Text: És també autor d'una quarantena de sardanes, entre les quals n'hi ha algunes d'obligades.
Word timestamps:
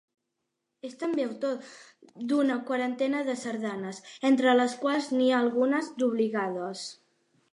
És 0.87 0.93
també 1.01 1.25
autor 1.25 1.67
d'una 2.31 2.55
quarantena 2.69 3.21
de 3.29 3.35
sardanes, 3.43 4.01
entre 4.31 4.57
les 4.61 4.75
quals 4.85 5.13
n'hi 5.19 5.31
ha 5.35 5.43
algunes 5.45 5.95
d'obligades. 6.01 6.87